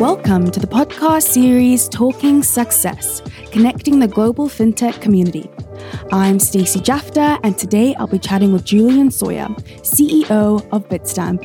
[0.00, 3.20] Welcome to the podcast series Talking Success,
[3.52, 5.50] connecting the global fintech community.
[6.10, 9.48] I'm Stacey Jafta, and today I'll be chatting with Julian Sawyer,
[9.82, 11.42] CEO of Bitstamp.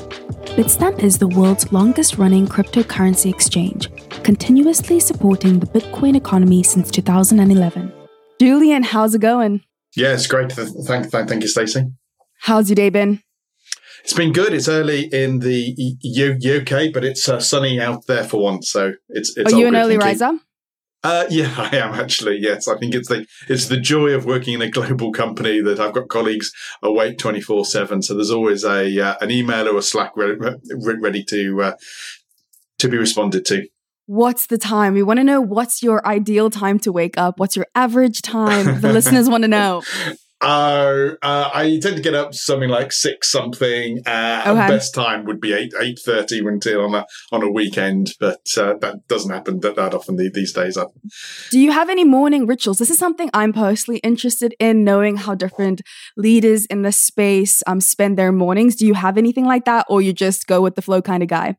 [0.55, 3.89] Bitstamp is the world's longest running cryptocurrency exchange,
[4.23, 7.91] continuously supporting the Bitcoin economy since 2011.
[8.40, 9.66] Julian, how's it going?
[9.98, 10.53] Yeah, it's great.
[10.53, 11.88] Thank, thank, thank you, Stacey.
[12.40, 13.22] How's your day been?
[14.06, 14.54] It's been good.
[14.54, 18.70] It's early in the UK, but it's uh, sunny out there for once.
[18.70, 19.36] So it's.
[19.36, 20.38] it's Are you an early riser?
[21.04, 22.38] Uh, yeah, I am actually.
[22.38, 25.80] Yes, I think it's the it's the joy of working in a global company that
[25.80, 26.52] I've got colleagues
[26.84, 28.04] awake twenty four seven.
[28.04, 30.38] So there's always a uh, an email or a Slack ready,
[30.80, 31.76] ready to uh,
[32.77, 33.68] to be responded to.
[34.05, 34.94] What's the time?
[34.94, 37.40] We want to know what's your ideal time to wake up.
[37.40, 38.82] What's your average time?
[38.82, 39.82] The listeners want to know.
[40.45, 43.99] Uh, uh, I tend to get up something like six something.
[44.05, 44.68] Uh, okay.
[44.68, 48.76] Best time would be eight eight thirty until on a on a weekend, but uh,
[48.82, 50.77] that doesn't happen that, that often these days.
[51.49, 52.77] Do you have any morning rituals?
[52.77, 55.82] This is something I'm personally interested in knowing how different
[56.16, 58.76] leaders in the space um, spend their mornings.
[58.76, 61.29] Do you have anything like that, or you just go with the flow kind of
[61.29, 61.57] guy?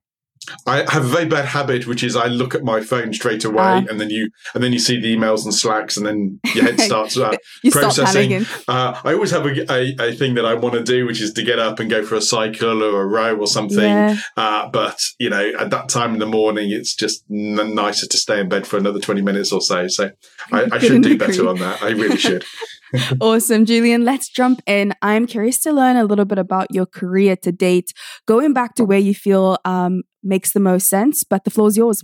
[0.66, 3.62] I have a very bad habit, which is I look at my phone straight away,
[3.62, 6.64] uh, and then you and then you see the emails and slacks, and then your
[6.64, 7.36] head starts uh,
[7.70, 8.44] processing.
[8.68, 11.32] Uh, I always have a, a, a, thing that I want to do, which is
[11.34, 13.78] to get up and go for a cycle or a row or something.
[13.78, 14.16] Yeah.
[14.36, 18.16] Uh, but you know, at that time in the morning, it's just n- nicer to
[18.16, 19.88] stay in bed for another twenty minutes or so.
[19.88, 20.10] So
[20.52, 21.82] I, I should do better on that.
[21.82, 22.44] I really should.
[23.20, 24.04] awesome, Julian.
[24.04, 24.94] Let's jump in.
[25.02, 27.92] I'm curious to learn a little bit about your career to date,
[28.26, 31.76] going back to where you feel um, makes the most sense, but the floor is
[31.76, 32.02] yours.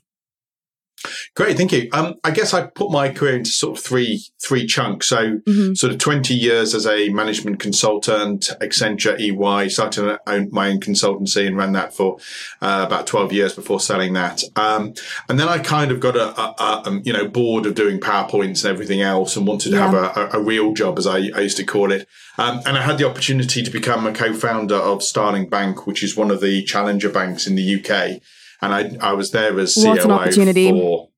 [1.35, 1.89] Great, thank you.
[1.93, 5.09] Um, I guess I put my career into sort of three three chunks.
[5.09, 5.75] So, mm-hmm.
[5.75, 9.69] sort of twenty years as a management consultant, Accenture, EY.
[9.69, 10.19] Started
[10.53, 12.19] my own consultancy and ran that for
[12.61, 14.43] uh, about twelve years before selling that.
[14.57, 14.95] Um,
[15.29, 18.01] and then I kind of got a, a, a, um, you know bored of doing
[18.01, 19.91] powerpoints and everything else, and wanted to yeah.
[19.91, 22.09] have a, real job, as I, I used to call it.
[22.37, 26.17] Um, and I had the opportunity to become a co-founder of Starling Bank, which is
[26.17, 28.21] one of the challenger banks in the UK
[28.63, 30.71] and I I was there as COO what an opportunity.
[30.71, 31.09] for.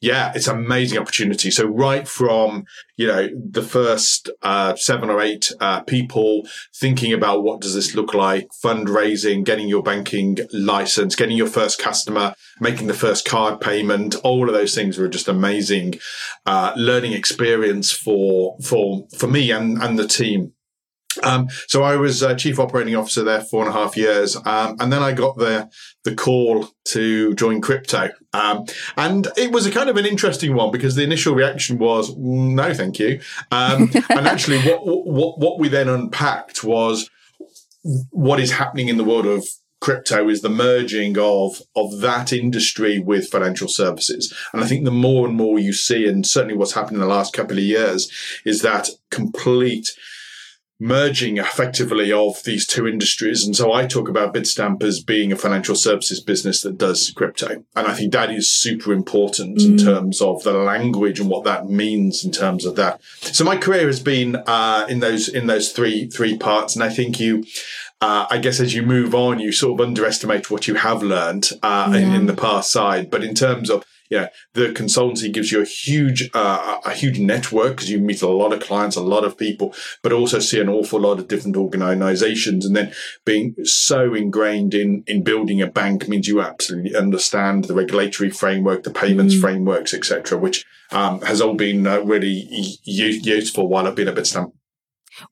[0.00, 1.50] Yeah, it's an amazing opportunity.
[1.50, 2.64] So right from
[2.96, 7.94] you know the first uh, seven or eight uh, people thinking about what does this
[7.96, 13.60] look like, fundraising, getting your banking license, getting your first customer, making the first card
[13.60, 15.94] payment, all of those things were just amazing
[16.46, 20.52] uh, learning experience for for for me and and the team.
[21.22, 24.76] Um, so I was uh, chief operating officer there four and a half years, um,
[24.78, 25.70] and then I got the
[26.04, 30.70] the call to join crypto, um, and it was a kind of an interesting one
[30.70, 33.20] because the initial reaction was mm, no, thank you,
[33.50, 37.10] um, and actually what, what what we then unpacked was
[38.10, 39.46] what is happening in the world of
[39.80, 44.34] crypto is the merging of of that industry with financial services.
[44.52, 47.06] And i think the more and more you see and certainly what's happened in the
[47.06, 48.10] last couple of years
[48.44, 49.88] is that complete
[50.80, 53.44] merging effectively of these two industries.
[53.44, 57.64] And so I talk about Bitstamp as being a financial services business that does crypto.
[57.74, 59.66] And I think that is super important mm.
[59.66, 63.00] in terms of the language and what that means in terms of that.
[63.20, 66.76] So my career has been, uh, in those, in those three, three parts.
[66.76, 67.44] And I think you,
[68.00, 71.50] uh, I guess as you move on, you sort of underestimate what you have learned,
[71.60, 71.98] uh, yeah.
[71.98, 73.10] in, in the past side.
[73.10, 77.76] But in terms of yeah, the consultancy gives you a huge, uh, a huge network
[77.76, 80.68] because you meet a lot of clients, a lot of people, but also see an
[80.68, 82.64] awful lot of different organizations.
[82.64, 82.92] And then
[83.24, 88.82] being so ingrained in, in building a bank means you absolutely understand the regulatory framework,
[88.82, 89.40] the payments mm.
[89.40, 92.48] frameworks, etc., which um, has all been uh, really
[92.84, 94.52] useful while I've been at Bitstamp.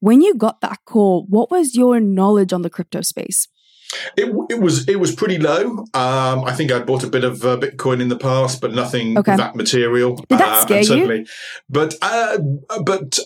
[0.00, 3.48] When you got that call, what was your knowledge on the crypto space?
[4.16, 5.84] It, it was it was pretty low.
[5.94, 9.19] Um, I think I'd bought a bit of uh, Bitcoin in the past, but nothing
[9.19, 9.36] okay.
[9.36, 10.16] that material.
[10.16, 11.26] Did that uh, scare you?
[11.69, 12.38] But uh,
[12.82, 13.19] but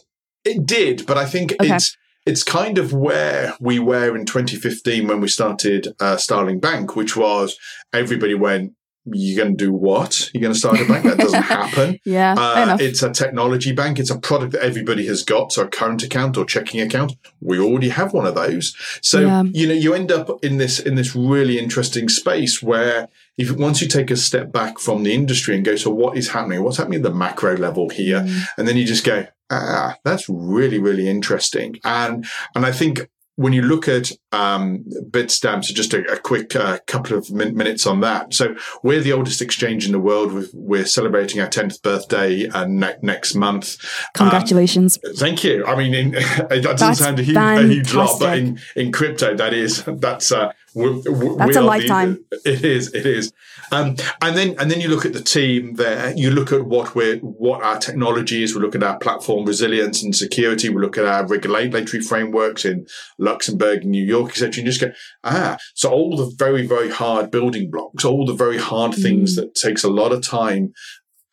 [0.44, 1.06] it did.
[1.06, 1.74] But I think okay.
[1.74, 6.94] it's it's kind of where we were in 2015 when we started uh, Starling Bank,
[6.94, 7.58] which was
[7.92, 8.74] everybody went,
[9.12, 10.30] you're going to do what?
[10.32, 11.04] You're going to start a bank?
[11.04, 11.98] That doesn't happen.
[12.04, 12.34] yeah.
[12.36, 13.98] Uh, it's a technology bank.
[13.98, 15.52] It's a product that everybody has got.
[15.52, 17.14] So a current account or checking account.
[17.40, 18.76] We already have one of those.
[19.02, 19.42] So, yeah.
[19.42, 23.08] you know, you end up in this, in this really interesting space where
[23.38, 26.28] if once you take a step back from the industry and go, so what is
[26.30, 26.62] happening?
[26.62, 28.20] What's happening at the macro level here?
[28.20, 28.42] Mm.
[28.58, 31.76] And then you just go, ah, that's really, really interesting.
[31.84, 36.54] And, and I think when you look at um, Bitstamp, so just a, a quick
[36.54, 38.34] uh, couple of min- minutes on that.
[38.34, 40.32] So we're the oldest exchange in the world.
[40.32, 43.76] We're, we're celebrating our 10th birthday uh, ne- next month.
[44.14, 44.98] Congratulations.
[45.04, 45.64] Um, thank you.
[45.64, 48.92] I mean, in, that doesn't that's sound a huge, a huge, lot, but in, in
[48.92, 52.24] crypto, that is, that's, uh, we're, that's a lifetime.
[52.30, 53.32] The, it is, it is.
[53.72, 56.12] Um, and then and then you look at the team there.
[56.16, 58.54] You look at what we're what our technology is.
[58.54, 60.68] We look at our platform resilience and security.
[60.68, 62.86] We look at our regulatory frameworks in
[63.18, 64.62] Luxembourg, New York, etc.
[64.62, 64.92] And just go
[65.24, 65.56] ah.
[65.74, 69.02] So all the very very hard building blocks, all the very hard mm.
[69.02, 70.72] things that takes a lot of time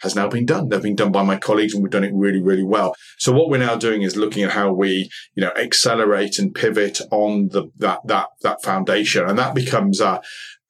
[0.01, 0.69] has now been done.
[0.69, 2.95] They've been done by my colleagues and we've done it really, really well.
[3.17, 7.01] So what we're now doing is looking at how we, you know, accelerate and pivot
[7.11, 9.27] on the, that, that, that foundation.
[9.27, 10.21] And that becomes a,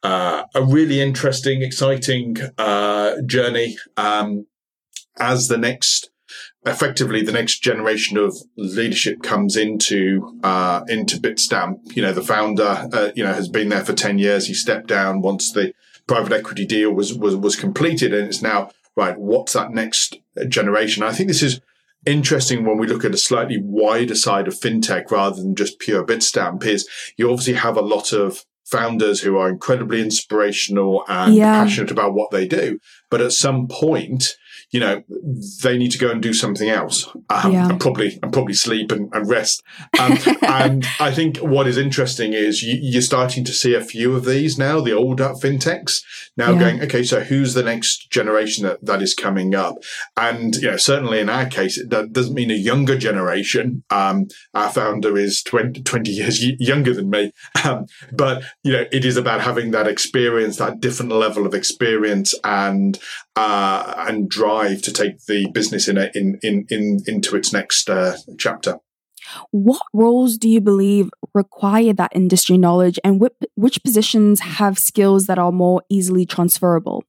[0.03, 4.45] uh, a really interesting, exciting uh, journey um,
[5.19, 6.09] as the next,
[6.65, 11.95] effectively, the next generation of leadership comes into uh, into Bitstamp.
[11.95, 14.47] You know, the founder, uh, you know, has been there for ten years.
[14.47, 15.73] He stepped down once the
[16.07, 19.17] private equity deal was was was completed, and it's now right.
[19.17, 20.17] What's that next
[20.49, 21.03] generation?
[21.03, 21.61] I think this is
[22.05, 26.05] interesting when we look at a slightly wider side of fintech rather than just pure
[26.05, 26.65] Bitstamp.
[26.65, 31.63] Is you obviously have a lot of founders who are incredibly inspirational and yeah.
[31.63, 32.79] passionate about what they do.
[33.09, 34.35] But at some point,
[34.71, 35.01] you know,
[35.63, 37.07] they need to go and do something else.
[37.29, 37.69] Um, yeah.
[37.69, 39.63] and probably and probably sleep and, and rest.
[39.99, 44.15] Um, and I think what is interesting is you, are starting to see a few
[44.15, 46.03] of these now, the older fintechs
[46.35, 46.59] now yeah.
[46.59, 49.77] going, okay, so who's the next generation that, that is coming up?
[50.15, 53.83] And, you know, certainly in our case, that doesn't mean a younger generation.
[53.89, 57.31] Um, our founder is 20, 20 years younger than me.
[57.63, 62.35] Um, but, you know, it is about having that experience, that different level of experience
[62.43, 62.99] and,
[63.37, 67.87] uh, and drive to take the business in, a, in, in, in, into its next
[67.87, 68.79] uh, chapter.
[69.51, 75.27] What roles do you believe require that industry knowledge, and which, which positions have skills
[75.27, 77.03] that are more easily transferable?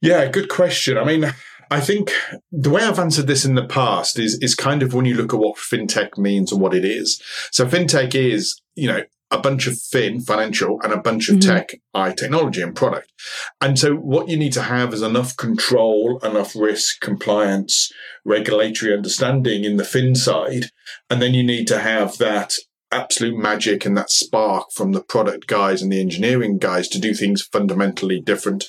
[0.00, 0.98] Yeah, good question.
[0.98, 1.32] I mean,
[1.70, 2.10] I think
[2.50, 5.32] the way I've answered this in the past is is kind of when you look
[5.32, 7.22] at what fintech means and what it is.
[7.52, 11.50] So fintech is, you know, a bunch of fin, financial, and a bunch of mm-hmm.
[11.50, 13.12] tech, i technology and product.
[13.60, 17.92] And so what you need to have is enough control, enough risk, compliance,
[18.24, 20.66] regulatory understanding in the fin side.
[21.08, 22.54] And then you need to have that
[22.92, 27.14] absolute magic and that spark from the product guys and the engineering guys to do
[27.14, 28.64] things fundamentally different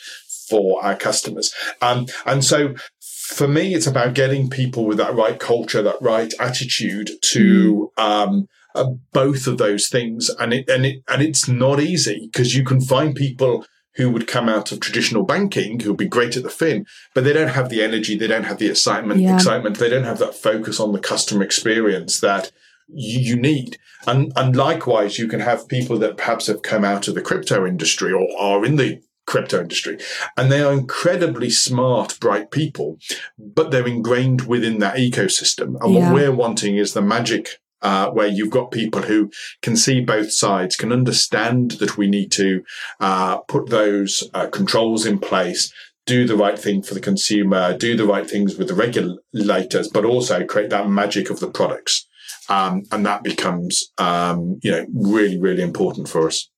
[0.48, 1.54] for our customers.
[1.82, 6.32] Um, and so for me, it's about getting people with that right culture, that right
[6.40, 8.04] attitude to, mm.
[8.04, 10.30] um, uh, both of those things.
[10.40, 13.66] And it, and it, and it's not easy because you can find people
[13.96, 17.24] who would come out of traditional banking who would be great at the fin, but
[17.24, 19.36] they don't have the energy, they don't have the excitement, yeah.
[19.36, 22.52] excitement, they don't have that focus on the customer experience that
[22.88, 23.78] you, you need.
[24.08, 27.68] And, and likewise, you can have people that perhaps have come out of the crypto
[27.68, 29.98] industry or are in the crypto industry.
[30.38, 32.98] And they are incredibly smart, bright people,
[33.38, 35.76] but they're ingrained within that ecosystem.
[35.82, 36.12] And yeah.
[36.12, 39.32] what we're wanting is the magic uh, where you've got people who
[39.62, 42.64] can see both sides, can understand that we need to
[43.00, 45.74] uh, put those uh, controls in place,
[46.06, 50.06] do the right thing for the consumer, do the right things with the regulators, but
[50.06, 52.08] also create that magic of the products.
[52.50, 56.50] Um, and that becomes, um, you know, really, really important for us.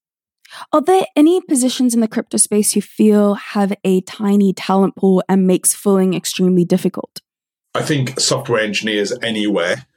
[0.72, 5.24] Are there any positions in the crypto space you feel have a tiny talent pool
[5.28, 7.22] and makes filling extremely difficult?
[7.76, 9.88] I think software engineers anywhere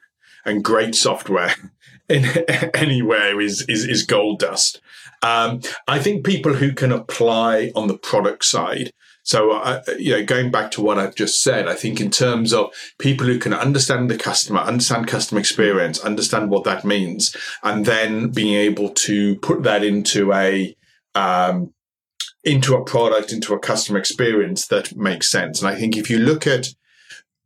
[0.47, 1.55] and great software
[2.09, 2.25] in
[2.75, 4.81] anywhere is, is, is gold dust.
[5.23, 8.93] Um, I think people who can apply on the product side.
[9.23, 12.53] So, uh, you know, going back to what I've just said, I think in terms
[12.53, 17.35] of people who can understand the customer, understand customer experience, understand what that means,
[17.65, 20.77] and then being able to put that into a,
[21.17, 21.75] um,
[22.45, 25.61] into a product, into a customer experience that makes sense.
[25.61, 26.69] And I think if you look at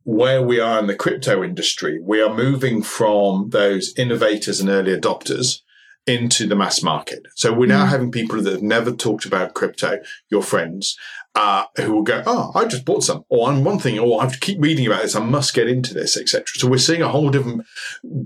[0.03, 4.95] where we are in the crypto industry, we are moving from those innovators and early
[4.95, 5.59] adopters
[6.07, 7.27] into the mass market.
[7.35, 7.89] So we're now mm.
[7.89, 10.97] having people that have never talked about crypto, your friends,
[11.35, 14.23] uh, who will go, "Oh, I just bought some," or "I'm one thing," or "I
[14.23, 15.15] have to keep reading about this.
[15.15, 16.45] I must get into this," etc.
[16.55, 17.65] So we're seeing a whole different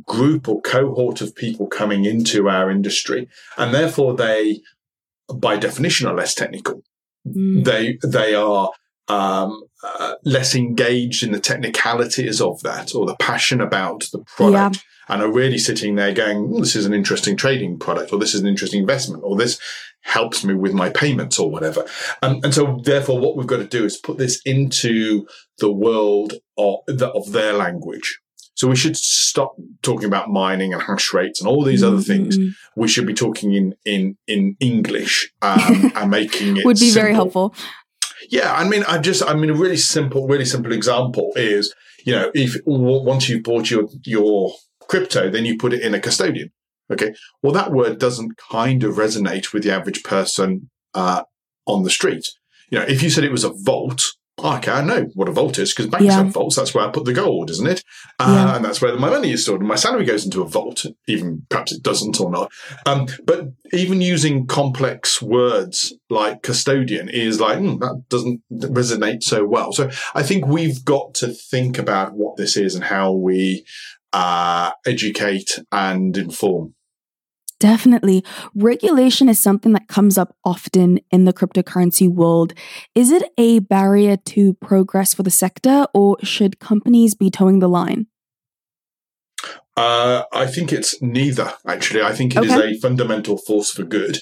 [0.05, 3.27] group or cohort of people coming into our industry,
[3.57, 4.61] and therefore they,
[5.33, 6.81] by definition, are less technical.
[7.27, 7.65] Mm.
[7.65, 8.71] They they are
[9.07, 14.77] um, uh, less engaged in the technicalities of that or the passion about the product
[14.77, 15.13] yeah.
[15.13, 18.33] and are really sitting there going, well, this is an interesting trading product or this
[18.33, 19.59] is an interesting investment or this
[20.01, 21.85] helps me with my payments or whatever.
[22.21, 25.27] Um, and so therefore what we've got to do is put this into
[25.59, 28.19] the world of, the, of their language.
[28.55, 31.95] So we should stop talking about mining and hash rates and all these mm-hmm.
[31.95, 32.37] other things.
[32.75, 37.01] We should be talking in in in English um, and making it would be simple.
[37.01, 37.55] very helpful.
[38.29, 41.73] Yeah, I mean, I just, I mean, a really simple, really simple example is,
[42.05, 44.53] you know, if once you've bought your your
[44.87, 46.51] crypto, then you put it in a custodian.
[46.91, 51.23] Okay, well, that word doesn't kind of resonate with the average person uh,
[51.65, 52.27] on the street.
[52.69, 54.03] You know, if you said it was a vault,
[54.53, 56.23] okay, I know what a vault is because banks yeah.
[56.23, 56.55] have vaults.
[56.55, 57.83] That's where I put the gold, isn't it?
[58.19, 58.55] Uh, yeah.
[58.55, 59.61] And that's where my money is stored.
[59.61, 62.51] And my salary goes into a vault, even perhaps it doesn't or not.
[62.85, 69.45] Um, but even using complex words like custodian is like, mm, that doesn't resonate so
[69.45, 69.73] well.
[69.73, 73.65] So I think we've got to think about what this is and how we
[74.13, 76.73] uh, educate and inform.
[77.65, 78.23] Definitely.
[78.53, 82.53] Regulation is something that comes up often in the cryptocurrency world.
[82.93, 87.67] Is it a barrier to progress for the sector, or should companies be toeing the
[87.67, 88.05] line?
[89.75, 92.03] Uh, I think it's neither, actually.
[92.03, 92.53] I think it okay.
[92.53, 94.19] is a fundamental force for good.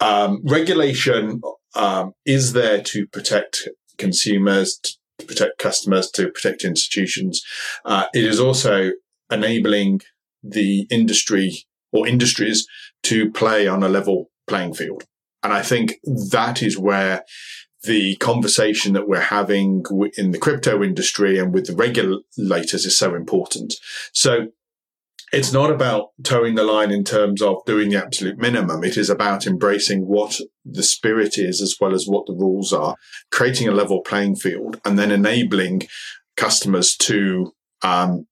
[0.00, 1.40] Um, regulation
[1.74, 4.78] um, is there to protect consumers,
[5.18, 7.42] to protect customers, to protect institutions.
[7.86, 8.90] Uh, it is also
[9.30, 10.02] enabling
[10.42, 11.64] the industry
[11.94, 12.66] or industries
[13.04, 15.04] to play on a level playing field.
[15.42, 17.24] And I think that is where
[17.84, 19.84] the conversation that we're having
[20.16, 23.74] in the crypto industry and with the regulators is so important.
[24.12, 24.48] So
[25.32, 28.84] it's not about toeing the line in terms of doing the absolute minimum.
[28.84, 32.96] It is about embracing what the spirit is as well as what the rules are,
[33.30, 35.88] creating a level playing field and then enabling
[36.36, 38.26] customers to um,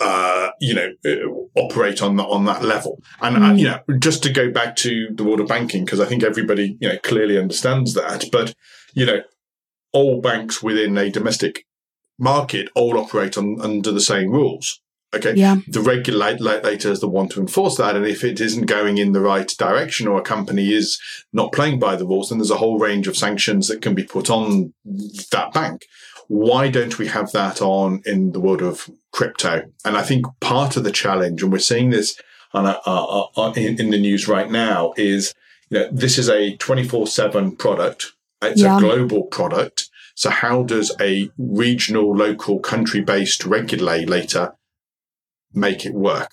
[0.00, 3.02] uh, you know, uh, operate on that on that level.
[3.20, 3.50] And mm.
[3.50, 6.22] uh, you know, just to go back to the world of banking, because I think
[6.22, 8.24] everybody you know clearly understands that.
[8.30, 8.54] But
[8.94, 9.22] you know,
[9.92, 11.66] all banks within a domestic
[12.18, 14.80] market all operate on under the same rules.
[15.14, 15.34] Okay.
[15.34, 15.56] Yeah.
[15.68, 17.96] The regulator is the one to enforce that.
[17.96, 21.00] And if it isn't going in the right direction or a company is
[21.32, 24.02] not playing by the rules, then there's a whole range of sanctions that can be
[24.02, 25.86] put on that bank
[26.28, 29.62] why don't we have that on in the world of crypto?
[29.84, 32.20] And I think part of the challenge, and we're seeing this
[32.52, 35.34] on a, uh, uh, in, in, the news right now, is
[35.70, 38.12] you know this is a twenty four seven product.
[38.42, 38.76] It's yeah.
[38.76, 39.88] a global product.
[40.14, 44.54] So how does a regional, local, country based regulator
[45.52, 46.30] make it work?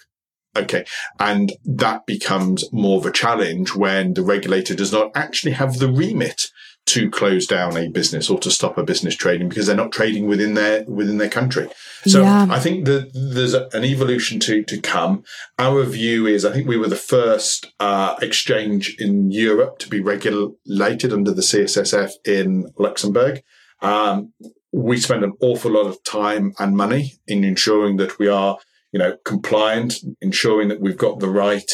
[0.56, 0.86] Okay.
[1.20, 5.92] And that becomes more of a challenge when the regulator does not actually have the
[5.92, 6.52] remit
[6.86, 10.28] to close down a business or to stop a business trading because they're not trading
[10.28, 11.68] within their within their country.
[12.06, 12.48] So yeah.
[12.50, 15.24] I think that there's an evolution to to come.
[15.58, 20.02] Our view is I think we were the first uh, exchange in Europe to be
[20.02, 23.42] regulated under the CSSF in Luxembourg.
[23.82, 24.34] Um,
[24.74, 28.58] we spend an awful lot of time and money in ensuring that we are,
[28.92, 31.72] you know, compliant, ensuring that we've got the right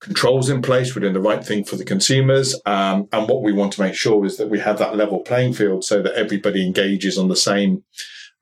[0.00, 0.94] controls in place.
[0.94, 2.60] We're doing the right thing for the consumers.
[2.66, 5.54] Um, and what we want to make sure is that we have that level playing
[5.54, 7.84] field so that everybody engages on the same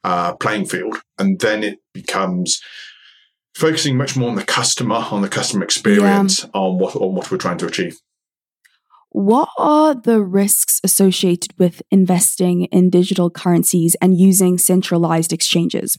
[0.02, 0.96] uh, playing field.
[1.18, 2.60] And then it becomes
[3.54, 6.50] focusing much more on the customer, on the customer experience, yeah.
[6.54, 7.98] on what on what we're trying to achieve.
[9.10, 15.96] What are the risks associated with investing in digital currencies and using centralized exchanges?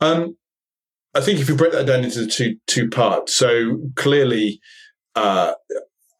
[0.00, 0.36] Um,
[1.14, 4.60] I think if you break that down into two two parts, so clearly,
[5.14, 5.54] uh,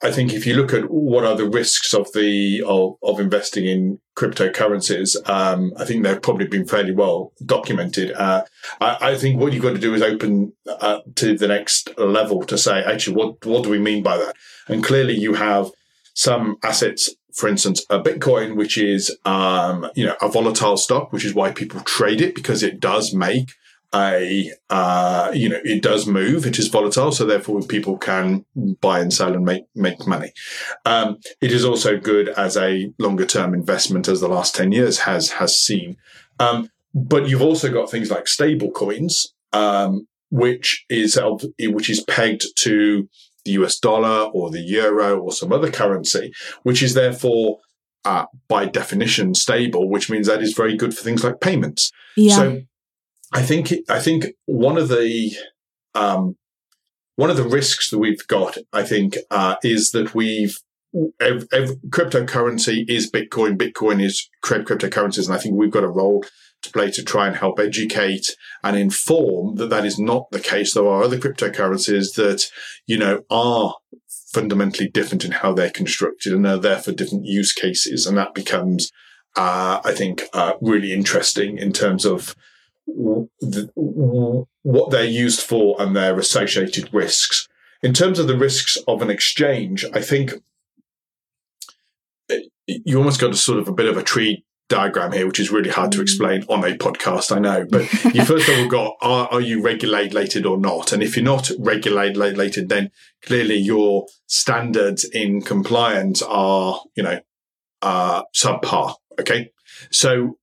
[0.03, 3.67] I think if you look at what are the risks of the of, of investing
[3.67, 8.13] in cryptocurrencies, um, I think they've probably been fairly well documented.
[8.13, 8.45] Uh,
[8.81, 12.45] I, I, think what you've got to do is open uh, to the next level
[12.45, 14.37] to say, actually, what what do we mean by that?
[14.69, 15.71] And clearly, you have
[16.15, 21.25] some assets for instance, a Bitcoin, which is, um, you know, a volatile stock, which
[21.25, 23.51] is why people trade it because it does make
[23.95, 28.45] a uh, you know it does move it is volatile so therefore people can
[28.81, 30.33] buy and sell and make make money.
[30.85, 35.01] Um, it is also good as a longer term investment as the last 10 years
[35.01, 35.97] has has seen.
[36.41, 41.19] Um, but you've also got things like stable coins um, which is
[41.61, 43.09] which is pegged to
[43.45, 46.33] the US dollar or the euro or some other currency
[46.65, 47.59] which is therefore
[48.05, 51.93] uh, by definition stable which means that is very good for things like payments.
[52.17, 52.37] Yeah.
[52.37, 52.63] so
[53.35, 55.33] I think I think one of the
[55.95, 56.37] um,
[57.17, 60.57] one of the risks that we've got, I think, uh, is that we've
[61.21, 63.57] ev- ev- cryptocurrency is Bitcoin.
[63.57, 66.25] Bitcoin is cryptocurrencies, and I think we've got a role
[66.63, 70.73] to play to try and help educate and inform that that is not the case.
[70.73, 72.47] There are other cryptocurrencies that
[72.87, 73.75] you know are
[74.33, 78.93] fundamentally different in how they're constructed and are therefore different use cases, and that becomes,
[79.35, 82.37] uh, I think, uh, really interesting in terms of
[82.87, 87.49] what they're used for and their associated risks.
[87.83, 90.33] In terms of the risks of an exchange, I think
[92.67, 95.51] you almost got a sort of a bit of a tree diagram here, which is
[95.51, 96.03] really hard to mm.
[96.03, 97.67] explain on a podcast, I know.
[97.69, 100.93] But you first of all got are, are you regulated or not?
[100.93, 102.91] And if you're not regulated, then
[103.23, 107.21] clearly your standards in compliance are, you know,
[107.83, 108.95] uh, subpar.
[109.21, 109.51] Okay.
[109.91, 110.39] So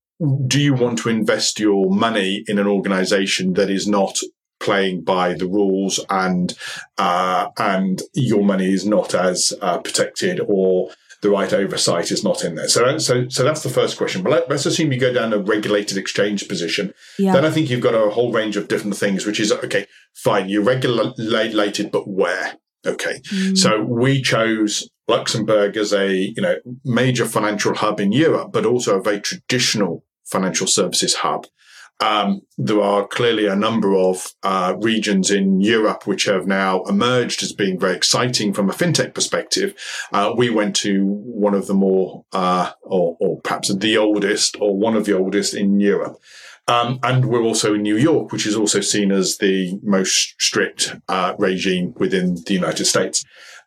[0.48, 4.20] do you want to invest your money in an organization that is not
[4.60, 6.56] playing by the rules and
[6.98, 12.44] uh, and your money is not as uh, protected or the right oversight is not
[12.44, 12.68] in there.
[12.68, 14.24] So, so, so that's the first question.
[14.24, 16.94] But let, us assume you go down a regulated exchange position.
[17.20, 17.34] Yeah.
[17.34, 19.86] Then I think you've got a whole range of different things, which is okay,
[20.16, 22.56] fine, you're regulated, but where?
[22.88, 23.22] Okay.
[23.32, 23.56] Mm.
[23.56, 28.98] So we chose Luxembourg as a, you know, major financial hub in Europe, but also
[28.98, 31.46] a very traditional financial services hub.
[32.02, 37.44] Um, there are clearly a number of uh, regions in Europe which have now emerged
[37.44, 39.76] as being very exciting from a fintech perspective.
[40.12, 44.76] Uh, we went to one of the more, uh, or, or, perhaps the oldest, or
[44.76, 46.20] one of the oldest in Europe.
[46.68, 50.96] Um, and we're also in New York, which is also seen as the most strict
[51.08, 53.24] uh, regime within the United States.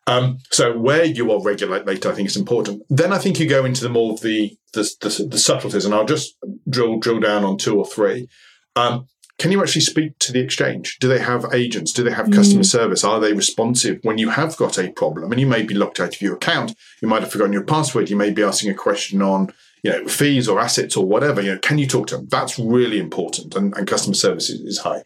[0.07, 2.83] Um, so where you are regulated, later, I think is important.
[2.89, 5.95] Then I think you go into the more of the, the, the, the subtleties, and
[5.95, 6.35] I'll just
[6.69, 8.27] drill, drill down on two or three.
[8.75, 9.07] Um,
[9.37, 10.97] can you actually speak to the exchange?
[10.99, 11.91] Do they have agents?
[11.91, 12.71] Do they have customer mm.
[12.71, 13.03] service?
[13.03, 15.31] Are they responsive when you have got a problem?
[15.31, 16.73] And you may be locked out of your account.
[17.01, 18.09] You might have forgotten your password.
[18.09, 19.51] You may be asking a question on,
[19.83, 21.41] you know, fees or assets or whatever.
[21.41, 22.27] You know, can you talk to them?
[22.29, 25.03] That's really important, and, and customer service is, is high.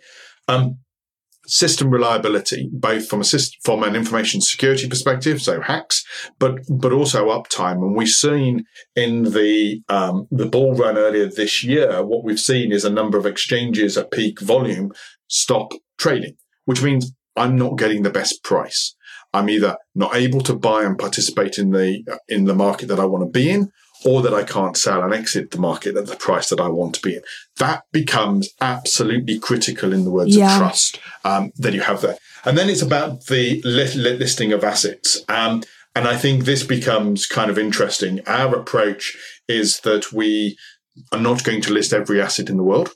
[0.48, 0.78] Um,
[1.50, 6.06] system reliability, both from a system, from an information security perspective, so hacks,
[6.38, 7.78] but but also uptime.
[7.84, 8.66] And we've seen
[8.96, 13.18] in the um, the bull run earlier this year, what we've seen is a number
[13.18, 14.92] of exchanges at peak volume
[15.28, 18.96] stop trading, which means I'm not getting the best price.
[19.34, 23.06] I'm either not able to buy and participate in the in the market that I
[23.06, 23.72] want to be in,
[24.06, 26.96] or that I can't sell and exit the market at the price that I want
[26.96, 27.22] to be in.
[27.58, 30.54] That becomes absolutely critical in the words yeah.
[30.54, 32.18] of trust um, that you have there.
[32.46, 35.24] And then it's about the listing of assets.
[35.28, 35.64] Um,
[35.96, 38.22] and I think this becomes kind of interesting.
[38.26, 40.58] Our approach is that we
[41.12, 42.92] are not going to list every asset in the world.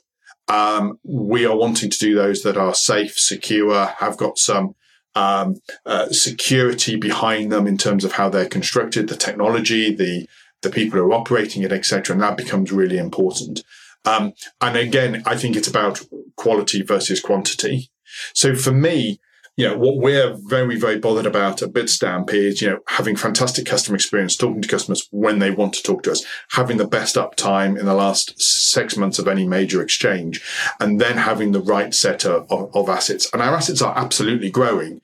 [0.48, 4.74] Um, we are wanting to do those that are safe, secure, have got some
[5.14, 10.26] um, uh, security behind them in terms of how they're constructed, the technology, the
[10.64, 12.14] the people who are operating it, etc.
[12.14, 13.62] And that becomes really important.
[14.04, 16.02] Um, and again, I think it's about
[16.36, 17.90] quality versus quantity.
[18.34, 19.20] So for me,
[19.56, 23.66] you know, what we're very, very bothered about at Bitstamp is, you know, having fantastic
[23.66, 27.14] customer experience, talking to customers when they want to talk to us, having the best
[27.14, 30.42] uptime in the last six months of any major exchange,
[30.80, 33.30] and then having the right set of, of assets.
[33.32, 35.00] And our assets are absolutely growing.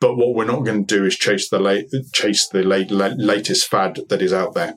[0.00, 3.66] But what we're not going to do is chase the late, chase the late, latest
[3.68, 4.74] fad that is out there.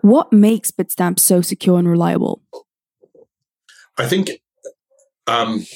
[0.00, 2.42] What makes Bitstamp so secure and reliable?
[3.96, 4.30] I think
[5.26, 5.66] um,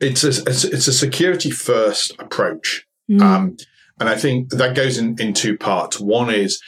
[0.00, 3.20] it's a it's a security first approach, mm.
[3.20, 3.56] um,
[3.98, 6.00] and I think that goes in in two parts.
[6.00, 6.60] One is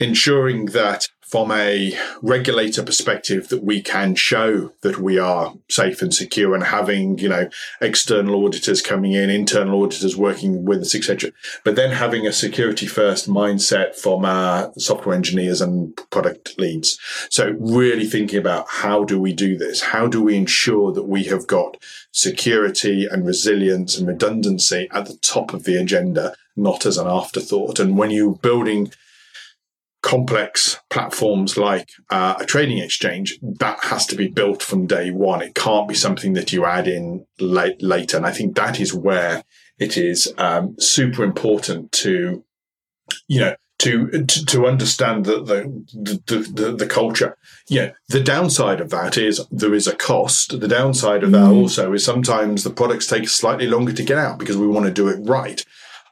[0.00, 6.14] ensuring that from a regulator perspective that we can show that we are safe and
[6.14, 7.48] secure and having you know
[7.80, 11.30] external auditors coming in internal auditors working with us etc
[11.64, 16.98] but then having a security first mindset from our software engineers and product leads.
[17.30, 19.82] So really thinking about how do we do this?
[19.82, 21.76] How do we ensure that we have got
[22.12, 27.78] security and resilience and redundancy at the top of the agenda not as an afterthought?
[27.78, 28.92] And when you're building
[30.06, 35.42] complex platforms like uh, a trading exchange, that has to be built from day one.
[35.42, 38.16] It can't be something that you add in late, later.
[38.16, 39.42] And I think that is where
[39.80, 42.44] it is um, super important to,
[43.26, 45.58] you know, to to, to understand the the,
[46.28, 47.36] the the, the culture.
[47.68, 50.60] Yeah, the downside of that is there is a cost.
[50.60, 51.56] The downside of that mm.
[51.62, 54.92] also is sometimes the products take slightly longer to get out because we want to
[54.92, 55.64] do it right.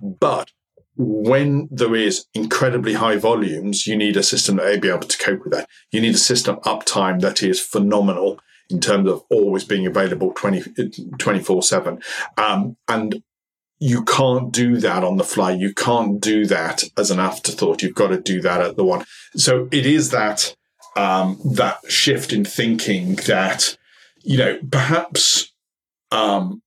[0.02, 0.50] But
[0.96, 5.18] when there is incredibly high volumes, you need a system that may be able to
[5.18, 5.68] cope with that.
[5.90, 8.38] You need a system uptime that is phenomenal
[8.70, 12.02] in terms of always being available 24 7.
[12.36, 13.22] Um, and
[13.78, 15.50] you can't do that on the fly.
[15.50, 17.82] You can't do that as an afterthought.
[17.82, 19.04] You've got to do that at the one.
[19.36, 20.54] So it is that,
[20.96, 23.76] um, that shift in thinking that,
[24.22, 25.52] you know, perhaps,
[26.12, 26.62] um,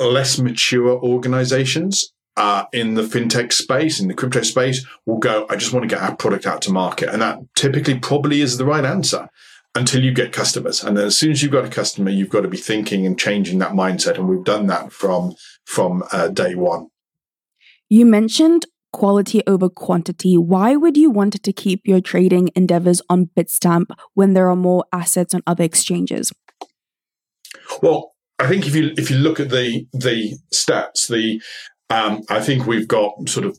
[0.00, 5.56] less mature organizations uh, in the fintech space, in the crypto space, will go, I
[5.56, 7.10] just want to get our product out to market.
[7.10, 9.28] And that typically probably is the right answer.
[9.74, 10.82] until you get customers.
[10.82, 13.18] And then as soon as you've got a customer, you've got to be thinking and
[13.18, 14.16] changing that mindset.
[14.16, 16.88] And we've done that from, from uh, day one.
[17.88, 20.36] You mentioned quality over quantity.
[20.36, 24.84] Why would you want to keep your trading endeavors on Bitstamp when there are more
[24.92, 26.32] assets on other exchanges?
[27.82, 31.42] Well, I think if you if you look at the the stats, the
[31.90, 33.58] um, I think we've got sort of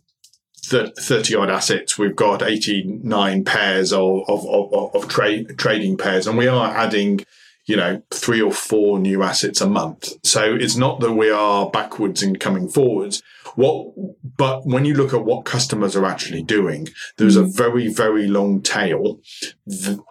[0.64, 1.98] 30 odd assets.
[1.98, 7.26] We've got 89 pairs of, of, of, of trade, trading pairs, and we are adding,
[7.66, 10.14] you know, three or four new assets a month.
[10.24, 13.22] So it's not that we are backwards and coming forwards.
[13.56, 13.94] What,
[14.38, 17.56] but when you look at what customers are actually doing, there's a mm.
[17.56, 19.20] very, very long tail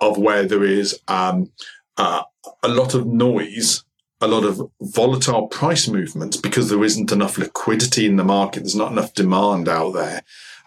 [0.00, 1.50] of where there is, um,
[1.96, 2.24] uh,
[2.62, 3.84] a lot of noise
[4.20, 8.60] a lot of volatile price movements because there isn't enough liquidity in the market.
[8.60, 10.22] There's not enough demand out there.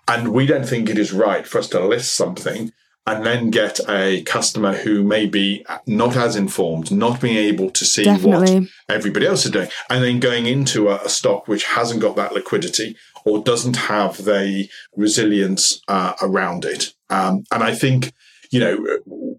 [0.07, 2.73] And we don't think it is right for us to list something
[3.05, 7.85] and then get a customer who may be not as informed, not being able to
[7.85, 8.61] see Definitely.
[8.61, 12.15] what everybody else is doing, and then going into a, a, stock which hasn't got
[12.15, 16.93] that liquidity or doesn't have the resilience uh, around it.
[17.09, 18.13] Um, and I think,
[18.51, 19.32] you know,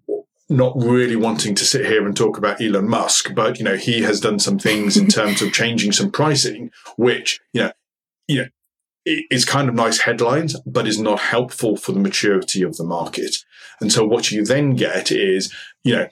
[0.48, 4.02] not really wanting to sit here and talk about Elon Musk, but you know, he
[4.02, 7.72] has done some things in terms of changing some pricing, which, you know,
[8.28, 8.48] you know,
[9.04, 13.36] is kind of nice headlines, but is not helpful for the maturity of the market.
[13.80, 15.52] And so what you then get is,
[15.82, 16.08] you know,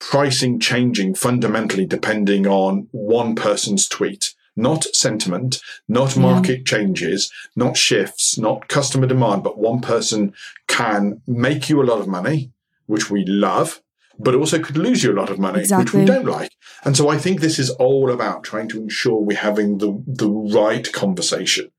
[0.00, 6.64] pricing changing fundamentally depending on one person's tweet, not sentiment, not market yeah.
[6.64, 10.32] changes, not shifts, not customer demand, but one person
[10.66, 12.52] can make you a lot of money
[12.88, 13.80] which we love,
[14.18, 15.84] but also could lose you a lot of money, exactly.
[15.84, 16.50] which we don't like.
[16.84, 20.28] And so I think this is all about trying to ensure we're having the, the
[20.28, 21.70] right conversation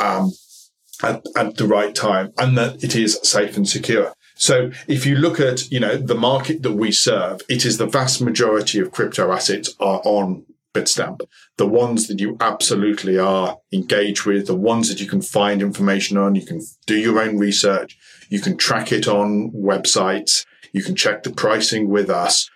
[0.00, 0.32] um,
[1.02, 4.12] at, at the right time and that it is safe and secure.
[4.34, 7.86] So if you look at, you know, the market that we serve, it is the
[7.86, 10.44] vast majority of crypto assets are on
[10.76, 11.20] Bitstamp.
[11.56, 16.16] The ones that you absolutely are engaged with, the ones that you can find information
[16.16, 17.96] on, you can do your own research,
[18.28, 20.44] you can track it on websites.
[20.76, 22.50] You can check the pricing with us.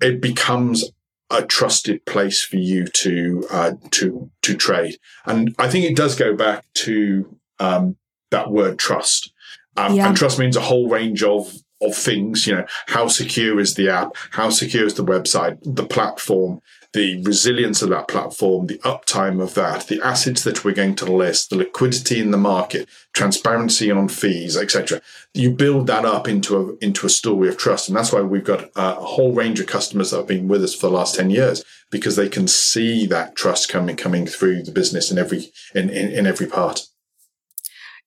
[0.00, 0.92] It becomes
[1.28, 4.96] a trusted place for you to uh, to to trade.
[5.26, 7.96] And I think it does go back to um,
[8.30, 9.32] that word trust.
[9.76, 10.06] Um, yeah.
[10.06, 12.46] And trust means a whole range of of things.
[12.46, 14.10] You know, how secure is the app?
[14.30, 15.58] How secure is the website?
[15.62, 16.60] The platform?
[16.94, 21.12] The resilience of that platform, the uptime of that, the assets that we're going to
[21.12, 25.00] list, the liquidity in the market, transparency on fees, etc.
[25.34, 28.44] You build that up into a into a story of trust, and that's why we've
[28.44, 31.14] got uh, a whole range of customers that have been with us for the last
[31.14, 35.52] ten years because they can see that trust coming coming through the business in every
[35.74, 36.86] in, in, in every part.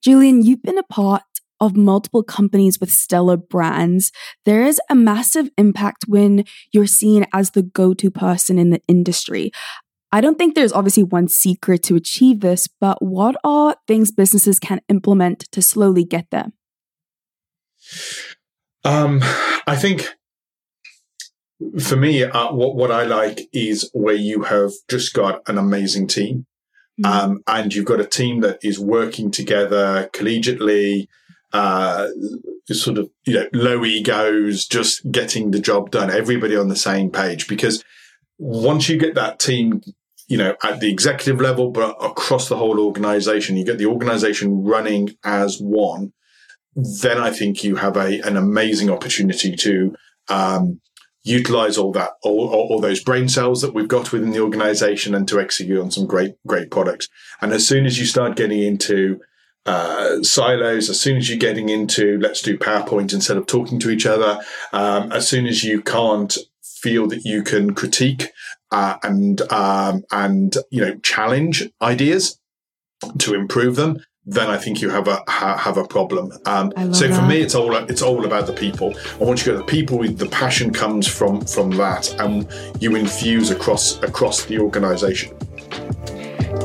[0.03, 1.21] Julian, you've been a part
[1.61, 4.11] of multiple companies with stellar brands,
[4.43, 6.43] there is a massive impact when
[6.73, 9.51] you're seen as the go to person in the industry.
[10.11, 14.59] I don't think there's obviously one secret to achieve this, but what are things businesses
[14.59, 16.51] can implement to slowly get there?
[18.83, 19.21] Um,
[19.67, 20.09] I think
[21.79, 26.07] for me, uh, what what I like is where you have just got an amazing
[26.07, 26.45] team,
[26.99, 27.05] mm-hmm.
[27.05, 31.07] um, and you've got a team that is working together collegiately
[31.53, 32.07] uh,
[32.71, 36.09] sort of you know low egos, just getting the job done.
[36.09, 37.83] Everybody on the same page because
[38.37, 39.81] once you get that team,
[40.27, 44.63] you know, at the executive level, but across the whole organization, you get the organization
[44.63, 46.13] running as one.
[46.75, 49.95] Then I think you have a an amazing opportunity to
[50.29, 50.79] um,
[51.23, 55.13] utilize all that, all, all, all, those brain cells that we've got within the organization
[55.13, 57.07] and to execute on some great, great products.
[57.41, 59.19] And as soon as you start getting into
[59.65, 63.89] uh, silos, as soon as you're getting into let's do PowerPoint instead of talking to
[63.89, 64.39] each other,
[64.73, 68.31] um, as soon as you can't feel that you can critique
[68.71, 72.39] uh, and um, and you know challenge ideas
[73.19, 76.31] to improve them, then I think you have a ha, have a problem.
[76.45, 77.19] Um, so that.
[77.19, 78.95] for me, it's all it's all about the people.
[79.19, 80.03] I want you to get the people.
[80.03, 82.47] The passion comes from from that, and
[82.81, 85.37] you infuse across across the organisation.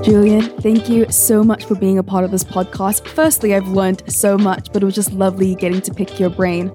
[0.03, 3.07] Julian, thank you so much for being a part of this podcast.
[3.09, 6.71] Firstly, I've learned so much, but it was just lovely getting to pick your brain.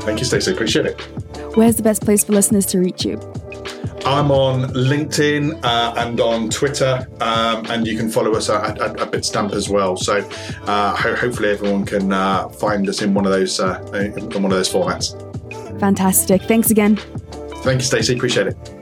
[0.00, 0.52] Thank you, Stacey.
[0.52, 1.00] Appreciate it.
[1.56, 3.20] Where's the best place for listeners to reach you?
[4.04, 9.00] I'm on LinkedIn uh, and on Twitter, um, and you can follow us at, at,
[9.00, 9.96] at Bitstamp as well.
[9.96, 10.18] So
[10.66, 14.44] uh, ho- hopefully everyone can uh, find us in one of those uh, in one
[14.44, 15.14] of those formats.
[15.80, 16.42] Fantastic.
[16.42, 16.96] Thanks again.
[17.62, 18.14] Thank you, Stacey.
[18.14, 18.75] Appreciate it.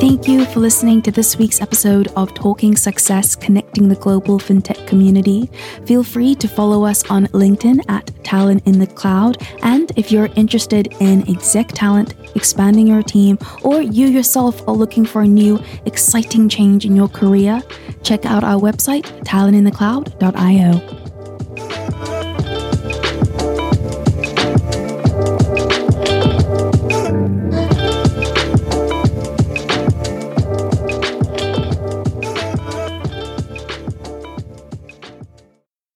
[0.00, 4.86] Thank you for listening to this week's episode of Talking Success Connecting the Global FinTech
[4.86, 5.50] Community.
[5.86, 9.44] Feel free to follow us on LinkedIn at Talent in the Cloud.
[9.64, 15.04] And if you're interested in exec talent, expanding your team, or you yourself are looking
[15.04, 17.60] for a new, exciting change in your career,
[18.04, 21.07] check out our website, talentinthecloud.io.